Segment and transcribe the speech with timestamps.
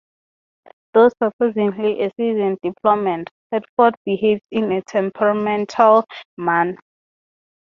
[0.95, 6.05] Though supposedly a seasoned diplomat, Hedford behaves in a temperamental
[6.39, 6.79] manner.